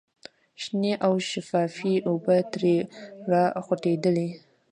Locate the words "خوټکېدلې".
3.65-4.29